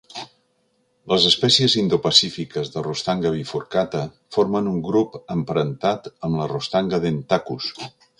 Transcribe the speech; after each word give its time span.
Les 1.11 1.25
espècies 1.31 1.73
indo-pacífiques 1.81 2.71
de 2.75 2.83
"Rostanga 2.87 3.31
bifurcata" 3.35 4.01
formen 4.37 4.71
un 4.75 4.79
grup 4.87 5.19
emparentat 5.37 6.09
amb 6.29 6.41
la 6.41 6.49
"Rostanga 6.55 7.01
dentacus". 7.05 7.69